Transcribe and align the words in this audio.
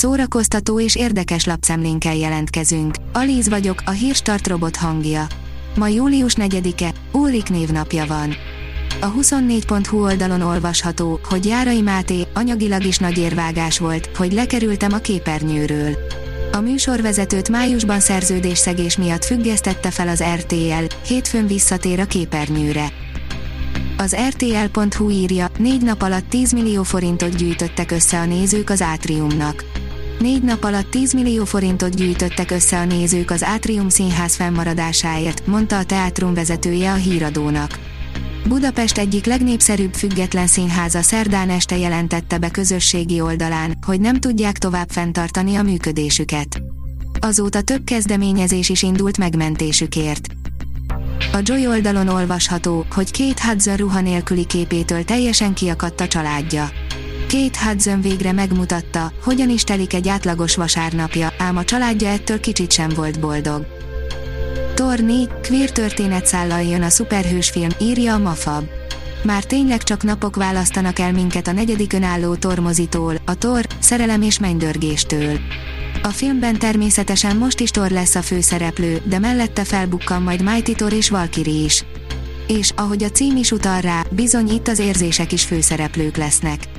szórakoztató 0.00 0.80
és 0.80 0.96
érdekes 0.96 1.44
lapszemlénkkel 1.44 2.14
jelentkezünk. 2.14 2.94
Alíz 3.12 3.48
vagyok, 3.48 3.82
a 3.84 3.90
hírstart 3.90 4.46
robot 4.46 4.76
hangja. 4.76 5.26
Ma 5.76 5.88
július 5.88 6.34
4-e, 6.36 6.92
Ulrik 7.12 7.48
névnapja 7.48 8.06
van. 8.06 8.34
A 9.00 9.12
24.hu 9.12 10.02
oldalon 10.02 10.40
olvasható, 10.40 11.20
hogy 11.22 11.46
Járai 11.46 11.80
Máté 11.80 12.26
anyagilag 12.34 12.84
is 12.84 12.96
nagy 12.96 13.18
érvágás 13.18 13.78
volt, 13.78 14.16
hogy 14.16 14.32
lekerültem 14.32 14.92
a 14.92 14.98
képernyőről. 14.98 15.96
A 16.52 16.60
műsorvezetőt 16.60 17.48
májusban 17.48 18.00
szerződésszegés 18.00 18.96
miatt 18.96 19.24
függesztette 19.24 19.90
fel 19.90 20.08
az 20.08 20.24
RTL, 20.34 20.94
hétfőn 21.06 21.46
visszatér 21.46 22.00
a 22.00 22.04
képernyőre. 22.04 22.92
Az 23.96 24.16
RTL.hu 24.28 25.10
írja, 25.10 25.48
négy 25.58 25.82
nap 25.82 26.02
alatt 26.02 26.28
10 26.28 26.52
millió 26.52 26.82
forintot 26.82 27.36
gyűjtöttek 27.36 27.90
össze 27.90 28.18
a 28.18 28.24
nézők 28.24 28.70
az 28.70 28.82
Átriumnak. 28.82 29.69
Négy 30.20 30.42
nap 30.42 30.64
alatt 30.64 30.90
10 30.90 31.12
millió 31.12 31.44
forintot 31.44 31.96
gyűjtöttek 31.96 32.50
össze 32.50 32.78
a 32.78 32.84
nézők 32.84 33.30
az 33.30 33.44
Átrium 33.44 33.88
színház 33.88 34.34
fennmaradásáért, 34.34 35.46
mondta 35.46 35.78
a 35.78 35.84
teátrum 35.84 36.34
vezetője 36.34 36.92
a 36.92 36.94
híradónak. 36.94 37.78
Budapest 38.48 38.98
egyik 38.98 39.24
legnépszerűbb 39.24 39.94
független 39.94 40.46
színháza 40.46 41.02
szerdán 41.02 41.50
este 41.50 41.76
jelentette 41.76 42.38
be 42.38 42.50
közösségi 42.50 43.20
oldalán, 43.20 43.78
hogy 43.86 44.00
nem 44.00 44.20
tudják 44.20 44.58
tovább 44.58 44.90
fenntartani 44.90 45.54
a 45.56 45.62
működésüket. 45.62 46.62
Azóta 47.20 47.60
több 47.60 47.84
kezdeményezés 47.84 48.68
is 48.68 48.82
indult 48.82 49.18
megmentésükért. 49.18 50.26
A 51.32 51.38
Joy 51.42 51.66
oldalon 51.66 52.08
olvasható, 52.08 52.86
hogy 52.94 53.10
két 53.10 53.40
Hudson 53.40 53.76
ruha 53.76 54.00
nélküli 54.00 54.44
képétől 54.46 55.04
teljesen 55.04 55.54
kiakadt 55.54 56.00
a 56.00 56.08
családja. 56.08 56.70
Két 57.30 57.56
Hudson 57.56 58.00
végre 58.00 58.32
megmutatta, 58.32 59.12
hogyan 59.22 59.50
is 59.50 59.64
telik 59.64 59.94
egy 59.94 60.08
átlagos 60.08 60.56
vasárnapja, 60.56 61.32
ám 61.38 61.56
a 61.56 61.64
családja 61.64 62.08
ettől 62.08 62.40
kicsit 62.40 62.72
sem 62.72 62.88
volt 62.88 63.20
boldog. 63.20 63.66
Torni, 64.74 65.28
queer 65.42 65.70
történetszállal 65.70 66.62
jön 66.62 66.82
a 66.82 66.88
szuperhős 66.88 67.50
film, 67.50 67.68
írja 67.80 68.14
a 68.14 68.18
Mafab. 68.18 68.64
Már 69.22 69.44
tényleg 69.44 69.82
csak 69.82 70.02
napok 70.02 70.36
választanak 70.36 70.98
el 70.98 71.12
minket 71.12 71.46
a 71.46 71.52
negyedik 71.52 71.92
önálló 71.92 72.34
tormozitól, 72.34 73.14
a 73.24 73.34
tor, 73.34 73.66
szerelem 73.78 74.22
és 74.22 74.38
mennydörgéstől. 74.38 75.38
A 76.02 76.08
filmben 76.08 76.58
természetesen 76.58 77.36
most 77.36 77.60
is 77.60 77.70
Thor 77.70 77.90
lesz 77.90 78.14
a 78.14 78.22
főszereplő, 78.22 79.00
de 79.04 79.18
mellette 79.18 79.64
felbukkan 79.64 80.22
majd 80.22 80.42
Mighty 80.42 80.72
Thor 80.72 80.92
és 80.92 81.10
Valkyrie 81.10 81.64
is. 81.64 81.84
És, 82.46 82.72
ahogy 82.76 83.02
a 83.02 83.10
cím 83.10 83.36
is 83.36 83.50
utal 83.50 83.80
rá, 83.80 84.02
bizony 84.10 84.48
itt 84.48 84.68
az 84.68 84.78
érzések 84.78 85.32
is 85.32 85.44
főszereplők 85.44 86.16
lesznek. 86.16 86.78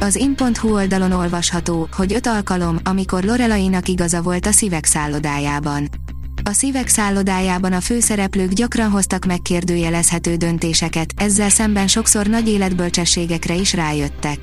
Az 0.00 0.16
in.hu 0.16 0.72
oldalon 0.72 1.12
olvasható, 1.12 1.88
hogy 1.96 2.12
öt 2.12 2.26
alkalom, 2.26 2.78
amikor 2.84 3.24
Lorelainak 3.24 3.88
igaza 3.88 4.22
volt 4.22 4.46
a 4.46 4.52
szívek 4.52 4.84
szállodájában. 4.84 5.88
A 6.44 6.52
szívek 6.52 6.88
szállodájában 6.88 7.72
a 7.72 7.80
főszereplők 7.80 8.52
gyakran 8.52 8.90
hoztak 8.90 9.24
megkérdőjelezhető 9.24 10.36
döntéseket, 10.36 11.12
ezzel 11.16 11.48
szemben 11.48 11.86
sokszor 11.86 12.26
nagy 12.26 12.48
életbölcsességekre 12.48 13.54
is 13.54 13.74
rájöttek. 13.74 14.38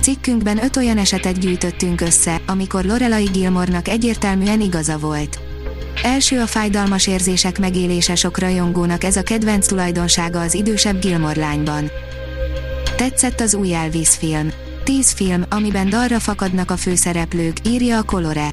Cikkünkben 0.00 0.64
öt 0.64 0.76
olyan 0.76 0.98
esetet 0.98 1.38
gyűjtöttünk 1.38 2.00
össze, 2.00 2.40
amikor 2.46 2.84
Lorelai 2.84 3.28
Gilmornak 3.32 3.88
egyértelműen 3.88 4.60
igaza 4.60 4.98
volt. 4.98 5.38
Első 6.02 6.40
a 6.40 6.46
fájdalmas 6.46 7.06
érzések 7.06 7.58
megélése 7.58 8.14
sok 8.14 8.38
rajongónak 8.38 9.04
ez 9.04 9.16
a 9.16 9.22
kedvenc 9.22 9.66
tulajdonsága 9.66 10.40
az 10.40 10.54
idősebb 10.54 11.00
Gilmor 11.00 11.36
lányban. 11.36 11.90
Tetszett 12.96 13.40
az 13.40 13.54
új 13.54 13.74
Elvis 13.74 14.08
film. 14.08 14.50
Tíz 14.86 15.10
film, 15.10 15.44
amiben 15.50 15.88
dalra 15.88 16.18
fakadnak 16.18 16.70
a 16.70 16.76
főszereplők, 16.76 17.56
írja 17.68 17.98
a 17.98 18.02
Colore. 18.02 18.50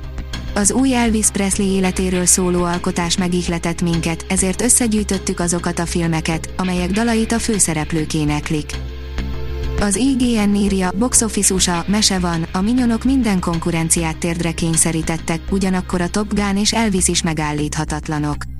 Az 0.55 0.71
új 0.71 0.95
Elvis 0.95 1.27
Presley 1.27 1.67
életéről 1.67 2.25
szóló 2.25 2.63
alkotás 2.63 3.17
megihletett 3.17 3.81
minket, 3.81 4.25
ezért 4.29 4.61
összegyűjtöttük 4.61 5.39
azokat 5.39 5.79
a 5.79 5.85
filmeket, 5.85 6.53
amelyek 6.57 6.91
dalait 6.91 7.31
a 7.31 7.39
főszereplők 7.39 8.13
éneklik. 8.13 8.71
Az 9.79 9.95
IGN 9.95 10.55
írja, 10.55 10.91
box 10.97 11.21
office 11.21 11.53
USA, 11.53 11.85
mese 11.87 12.19
van, 12.19 12.45
a 12.51 12.61
minyonok 12.61 13.03
minden 13.03 13.39
konkurenciát 13.39 14.17
térdre 14.17 14.51
kényszerítettek, 14.51 15.39
ugyanakkor 15.51 16.01
a 16.01 16.09
Top 16.09 16.33
Gun 16.33 16.57
és 16.57 16.73
Elvis 16.73 17.07
is 17.07 17.23
megállíthatatlanok. 17.23 18.52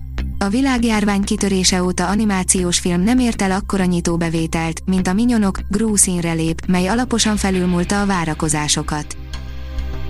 A 0.44 0.50
világjárvány 0.50 1.24
kitörése 1.24 1.84
óta 1.84 2.08
animációs 2.08 2.80
film 2.80 3.02
nem 3.02 3.20
ért 3.20 3.42
el 3.42 3.52
akkora 3.52 3.84
nyitóbevételt, 3.84 4.82
mint 4.86 5.08
a 5.08 5.14
Minyonok, 5.14 5.60
Gru 5.70 5.96
színre 5.96 6.32
lép, 6.32 6.66
mely 6.68 6.88
alaposan 6.88 7.38
felülmúlta 7.38 8.02
a 8.02 8.06
várakozásokat. 8.06 9.18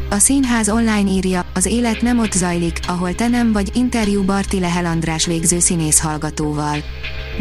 A 0.10 0.18
színház 0.18 0.70
online 0.70 1.10
írja, 1.10 1.46
az 1.54 1.66
élet 1.66 2.02
nem 2.02 2.20
ott 2.20 2.32
zajlik, 2.32 2.80
ahol 2.88 3.16
te 3.16 3.28
nem 3.28 3.52
vagy 3.52 3.72
interjú 3.76 4.24
Barti 4.24 4.60
Lehel 4.60 4.86
András 4.86 5.26
végző 5.26 5.60
színész 5.60 6.00
hallgatóval. 6.00 6.78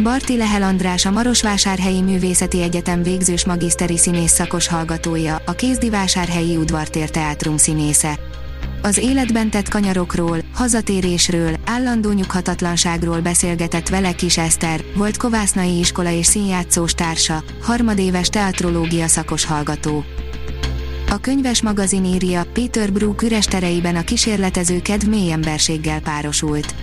Barti 0.03 0.37
Lehel 0.37 0.63
András 0.63 1.05
a 1.05 1.11
Marosvásárhelyi 1.11 2.01
Művészeti 2.01 2.61
Egyetem 2.61 3.03
végzős 3.03 3.45
magiszteri 3.45 3.97
színész 3.97 4.31
szakos 4.31 4.67
hallgatója, 4.67 5.41
a 5.45 5.51
Kézdivásárhelyi 5.51 6.57
Udvartér 6.57 7.09
Teátrum 7.09 7.57
színésze. 7.57 8.19
Az 8.85 8.97
életben 8.97 9.49
tett 9.49 9.69
kanyarokról, 9.69 10.37
hazatérésről, 10.53 11.55
állandó 11.65 12.11
nyughatatlanságról 12.11 13.21
beszélgetett 13.21 13.89
vele 13.89 14.11
Kis 14.11 14.37
Eszter, 14.37 14.83
volt 14.95 15.17
Kovásznai 15.17 15.79
iskola 15.79 16.09
és 16.09 16.25
színjátszós 16.25 16.93
társa, 16.93 17.43
harmadéves 17.61 18.27
teatrológia 18.27 19.07
szakos 19.07 19.45
hallgató. 19.45 20.03
A 21.09 21.17
könyves 21.17 21.61
magazin 21.61 22.05
írja, 22.05 22.43
Peter 22.53 22.91
Brook 22.91 23.21
üres 23.21 23.45
tereiben 23.45 23.95
a 23.95 24.03
kísérletező 24.03 24.81
kedv 24.81 25.07
mély 25.07 25.31
emberséggel 25.31 26.01
párosult. 26.01 26.75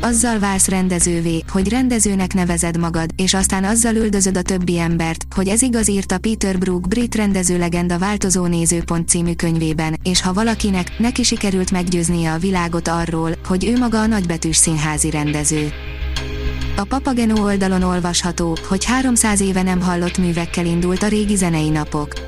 Azzal 0.00 0.38
válsz 0.38 0.68
rendezővé, 0.68 1.42
hogy 1.48 1.68
rendezőnek 1.68 2.34
nevezed 2.34 2.78
magad, 2.78 3.10
és 3.16 3.34
aztán 3.34 3.64
azzal 3.64 3.94
üldözöd 3.94 4.36
a 4.36 4.42
többi 4.42 4.78
embert, 4.78 5.26
hogy 5.34 5.48
ez 5.48 5.62
igaz 5.62 5.88
írta 5.88 6.18
Peter 6.18 6.58
Brook 6.58 6.88
brit 6.88 7.14
rendező 7.14 7.58
legenda 7.58 7.98
Változó 7.98 8.46
nézőpont 8.46 9.08
című 9.08 9.34
könyvében, 9.34 9.98
és 10.02 10.22
ha 10.22 10.32
valakinek, 10.32 10.98
neki 10.98 11.22
sikerült 11.22 11.70
meggyőznie 11.70 12.32
a 12.32 12.38
világot 12.38 12.88
arról, 12.88 13.30
hogy 13.44 13.64
ő 13.64 13.78
maga 13.78 14.00
a 14.00 14.06
nagybetűs 14.06 14.56
színházi 14.56 15.10
rendező. 15.10 15.72
A 16.76 16.84
Papageno 16.84 17.42
oldalon 17.42 17.82
olvasható, 17.82 18.56
hogy 18.68 18.84
300 18.84 19.40
éve 19.40 19.62
nem 19.62 19.80
hallott 19.80 20.18
művekkel 20.18 20.66
indult 20.66 21.02
a 21.02 21.08
régi 21.08 21.36
zenei 21.36 21.68
napok. 21.68 22.25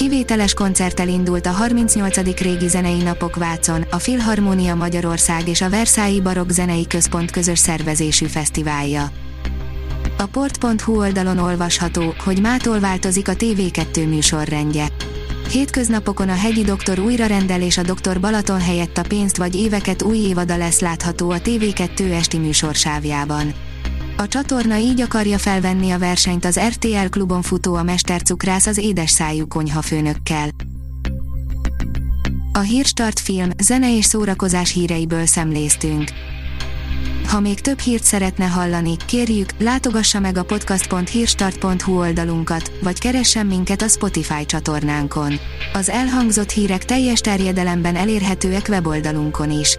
Kivételes 0.00 0.54
koncerttel 0.54 1.08
indult 1.08 1.46
a 1.46 1.50
38. 1.50 2.40
régi 2.40 2.68
zenei 2.68 3.02
napok 3.02 3.36
Vácon, 3.36 3.84
a 3.90 3.98
Filharmónia 3.98 4.74
Magyarország 4.74 5.48
és 5.48 5.60
a 5.60 5.70
Versailles 5.70 6.20
Barok 6.22 6.50
Zenei 6.50 6.86
Központ 6.86 7.30
közös 7.30 7.58
szervezésű 7.58 8.26
fesztiválja. 8.26 9.10
A 10.18 10.26
port.hu 10.26 10.98
oldalon 10.98 11.38
olvasható, 11.38 12.14
hogy 12.24 12.40
mától 12.40 12.80
változik 12.80 13.28
a 13.28 13.32
TV2 13.32 14.08
műsorrendje. 14.08 14.86
Hétköznapokon 15.50 16.28
a 16.28 16.36
hegyi 16.36 16.62
doktor 16.62 16.98
újra 16.98 17.26
rendel 17.26 17.62
és 17.62 17.78
a 17.78 17.82
doktor 17.82 18.20
Balaton 18.20 18.60
helyett 18.60 18.98
a 18.98 19.04
pénzt 19.08 19.36
vagy 19.36 19.54
éveket 19.54 20.02
új 20.02 20.16
évada 20.16 20.56
lesz 20.56 20.80
látható 20.80 21.30
a 21.30 21.38
TV2 21.38 22.12
esti 22.12 22.38
műsorsávjában. 22.38 23.54
A 24.20 24.28
csatorna 24.28 24.76
így 24.76 25.00
akarja 25.00 25.38
felvenni 25.38 25.90
a 25.90 25.98
versenyt 25.98 26.44
az 26.44 26.60
RTL 26.60 27.06
klubon 27.10 27.42
futó 27.42 27.74
a 27.74 27.82
mestercukrász 27.82 28.66
az 28.66 28.78
édes 28.78 29.10
szájú 29.10 29.46
konyhafőnökkel. 29.46 30.48
A 32.52 32.58
Hírstart 32.58 33.20
film, 33.20 33.50
zene 33.62 33.96
és 33.96 34.04
szórakozás 34.04 34.72
híreiből 34.72 35.26
szemléztünk. 35.26 36.10
Ha 37.28 37.40
még 37.40 37.60
több 37.60 37.78
hírt 37.78 38.02
szeretne 38.02 38.44
hallani, 38.44 38.96
kérjük, 39.06 39.50
látogassa 39.58 40.20
meg 40.20 40.36
a 40.36 40.44
podcast.hírstart.hu 40.44 41.98
oldalunkat, 41.98 42.72
vagy 42.82 42.98
keressen 42.98 43.46
minket 43.46 43.82
a 43.82 43.88
Spotify 43.88 44.46
csatornánkon. 44.46 45.38
Az 45.72 45.88
elhangzott 45.88 46.50
hírek 46.50 46.84
teljes 46.84 47.20
terjedelemben 47.20 47.96
elérhetőek 47.96 48.66
weboldalunkon 48.68 49.50
is. 49.50 49.78